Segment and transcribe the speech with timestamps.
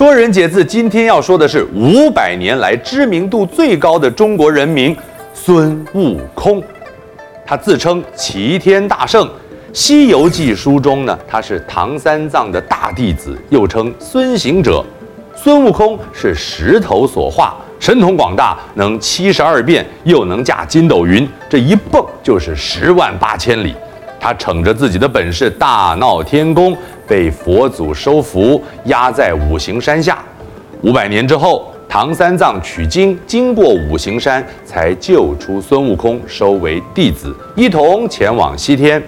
[0.00, 4.96] 说人解字，今天要说的是五百年来知名度最高的中国人名
[5.34, 6.62] 孙悟空。
[7.44, 9.26] 他自称齐天大圣，
[9.74, 14.82] 《西游记》书中呢，他是唐三藏的大弟子，又称孙行者。
[15.36, 23.74] 孙悟空是石头所化，神通广大，能七十二变，又能驾筋斗云，这一蹦就是十万八千里。
[24.18, 26.76] 他逞着自己的本事大闹天宫，
[27.10, 30.18] 被佛祖收服，压在五行山下。
[30.82, 39.02] 五百年之后，唐三藏取经经过五行山，才救出孙悟空，收为弟子，一同前往西天。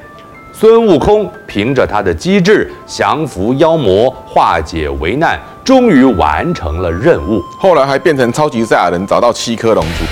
[0.52, 7.40] 孙悟空凭着他的机智，降服妖魔，化解危难，终于完成了任务。
[7.56, 10.04] 后来还变成超级赛亚人，找到七颗龙珠。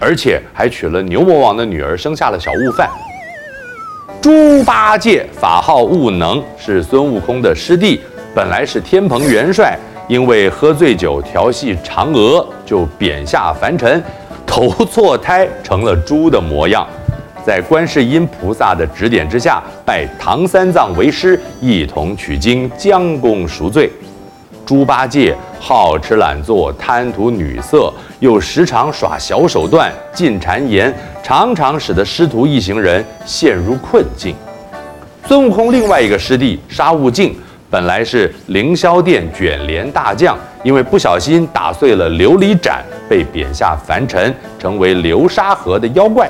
[0.00, 2.90] 而且还娶了牛魔王的女儿，生下了小悟饭。
[4.20, 8.00] 猪八戒法号悟能，是孙悟空的师弟，
[8.34, 14.02] 本来是天蓬元帅，因为喝醉酒调戏嫦娥，就贬下凡尘，
[14.44, 16.84] 投错胎成了猪的模样。
[17.46, 23.88] 在观世音菩萨的指点之下，拜唐三藏为师，一同取经，将功赎罪。
[24.68, 34.34] 猪八戒好吃懒做，贪图女色，又时常耍小手段，进谗言，常常使得师徒一行人陷入困境。
[35.26, 37.34] 孙悟空另外一个师弟沙悟净，
[37.70, 46.28] 本来是凌霄殿卷帘大将，因为不小心打碎了琉璃盏，被贬下凡尘，成为流沙河的妖怪。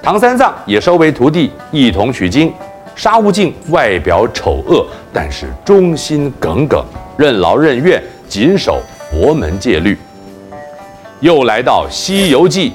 [0.00, 2.52] 唐三藏也收为徒弟，一同取经。
[2.94, 6.84] 沙悟净外表丑恶，但是忠心耿耿，
[7.16, 9.96] 任劳任怨，谨守佛门戒律。
[11.20, 12.70] 又来到《西游记》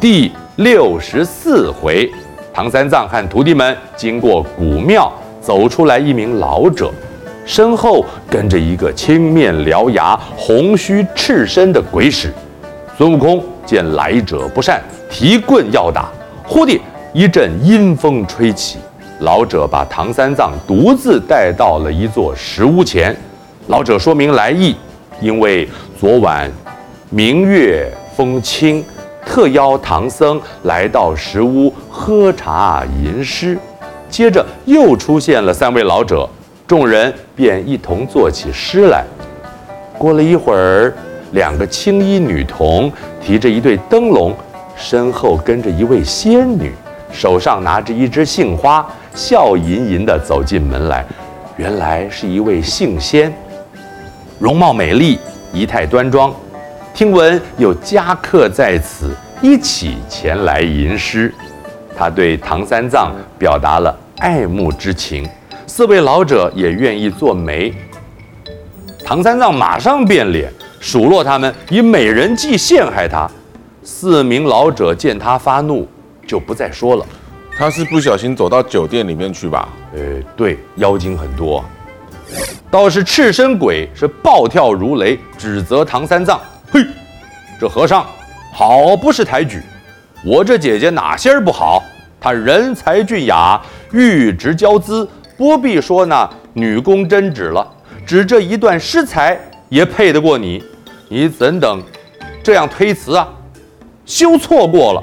[0.00, 2.10] 第六十四回，
[2.54, 6.90] 唐三藏和徒弟们经过古庙，走出来一名老者，
[7.44, 12.32] 身后跟着一个青面獠牙、红须赤身的鬼使。
[12.96, 14.80] 孙悟空见来者不善，
[15.10, 16.08] 提棍要打，
[16.46, 16.80] 忽地
[17.12, 18.78] 一阵阴风吹起。
[19.20, 23.14] 老者把唐三藏独自带到了一座石屋前，
[23.66, 24.74] 老者说明来意，
[25.20, 26.50] 因为昨晚
[27.10, 28.84] 明月风清，
[29.24, 33.56] 特邀唐僧来到石屋喝茶吟诗。
[34.08, 36.28] 接着又出现了三位老者，
[36.66, 39.04] 众人便一同作起诗来。
[39.96, 40.92] 过了一会儿，
[41.32, 42.90] 两个青衣女童
[43.22, 44.34] 提着一对灯笼，
[44.76, 46.72] 身后跟着一位仙女，
[47.12, 48.84] 手上拿着一枝杏花。
[49.14, 51.04] 笑吟吟地走进门来，
[51.56, 53.32] 原来是一位杏仙，
[54.40, 55.18] 容貌美丽，
[55.52, 56.34] 仪态端庄。
[56.94, 61.32] 听闻有家客在此，一起前来吟诗。
[61.94, 65.28] 他对唐三藏表达了爱慕之情，
[65.66, 67.70] 四位老者也愿意做媒。
[69.04, 70.50] 唐三藏马上变脸，
[70.80, 73.30] 数落他们以美人计陷害他。
[73.82, 75.86] 四名老者见他发怒，
[76.26, 77.04] 就不再说了。
[77.58, 79.68] 他是不小心走到酒店里面去吧？
[79.94, 80.00] 呃，
[80.34, 81.62] 对，妖精很多。
[82.70, 86.84] 倒是赤身鬼是暴跳如雷，指责唐三藏：“嘿，
[87.58, 88.06] 这和尚
[88.52, 89.60] 好不识抬举！
[90.24, 91.82] 我这姐姐哪些儿不好？
[92.20, 93.60] 她人才俊雅，
[93.92, 97.66] 玉质娇姿，不必说那女工针指了，
[98.06, 100.62] 只这一段诗才也配得过你。
[101.08, 101.82] 你怎等
[102.42, 103.28] 这样推辞啊？
[104.04, 105.02] 休错过了。”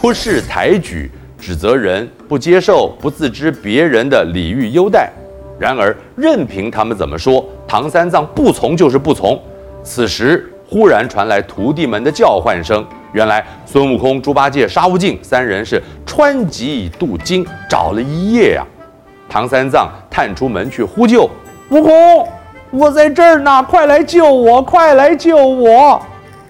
[0.00, 5.12] 不是抬举，指责人不接受、不自知别人的礼遇优待。
[5.58, 9.40] 然而，任凭他们怎么说，唐三藏不从就是不从。
[9.82, 12.84] 此时，忽然传来徒弟们的叫唤声。
[13.12, 18.66] 原来，孙悟空、猪八戒、沙悟净三人是穿疾渡京，找了一夜呀、
[19.28, 21.28] 唐三藏探出门去呼救
[21.70, 22.28] ：“悟空，
[22.70, 24.60] 我在这儿呢，快来救我！
[24.60, 26.00] 快来救我！”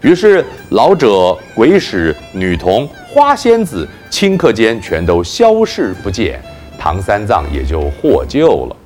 [0.02, 2.88] 于是，老者、鬼使、女童。
[3.08, 6.38] 花仙子顷刻间全都消失不见，
[6.78, 8.76] 唐三藏也就获救了。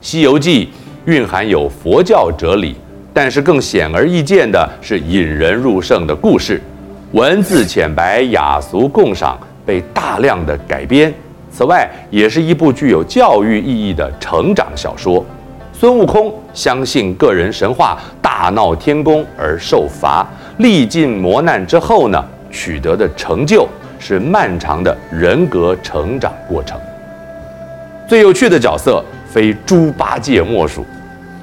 [0.00, 0.64] 西游记》
[1.04, 2.74] 蕴含有佛教哲理，
[3.12, 6.58] 但是更显而易见的是引人入胜的故事，
[7.12, 11.12] 文字浅白，雅俗共赏，被大量的改编。
[11.52, 15.22] 此外，也是一部具有教育意义的成长小说。
[15.70, 20.26] 孙悟空相信个人神话，大闹天宫而受罚，
[20.56, 23.68] 历尽磨难之后呢，取得的成就
[23.98, 26.80] 是漫长的人格成长过程。
[28.08, 30.84] 最有趣的角色非猪八戒莫属，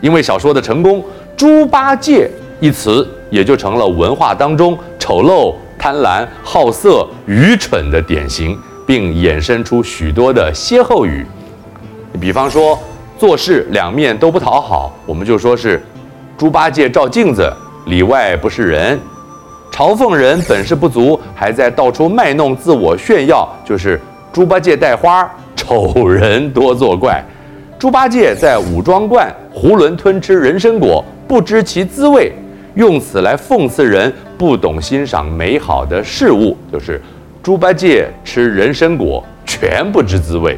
[0.02, 1.04] 因为小说的成功
[1.38, 2.30] ，“猪八戒”
[2.60, 11.26] 一词也就成了文化当中丑陋、贪婪、好色、愚蠢的典型，并衍生出许多的歇后语。
[12.20, 12.78] 比方说
[13.18, 15.82] 做事两面都不讨好，我们就说是
[16.38, 17.50] 猪八戒照镜子，
[17.86, 18.98] 里外不是人；
[19.72, 24.00] 嘲讽人本事不足，还在到处卖弄自我炫耀，就是
[24.34, 27.24] 猪八戒戴花，丑人多作怪。
[27.80, 32.34] 猪八戒在五庄观囫囵吞吃人参果，不知其滋味，
[32.74, 37.00] 用此来讽刺人不懂欣赏美好的事物，就是
[37.44, 40.58] 猪八戒吃人参果全不知滋味。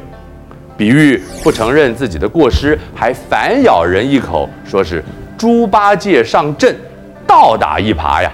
[0.77, 5.03] 比喻不承认自己的过失，还反咬人一口，说是
[5.37, 6.73] 猪八戒上阵，
[7.27, 8.31] 倒打一耙呀。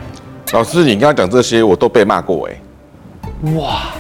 [0.53, 3.51] 老师，你刚刚讲这些，我都被骂过哎。
[3.55, 3.95] 哇，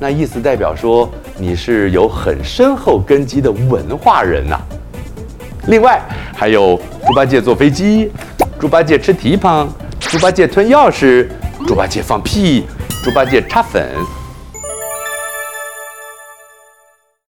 [0.00, 1.06] 那意思代表说
[1.38, 4.60] 你是有很深厚根基的文化人呐、
[5.66, 6.00] 另外
[6.34, 6.76] 还有
[7.06, 8.10] 猪八戒坐飞机，
[8.60, 9.68] 猪八戒吃蹄膀，
[10.00, 11.26] 猪八戒吞钥匙，
[11.66, 12.66] 猪八戒放屁，
[13.02, 13.90] 猪八戒插粉。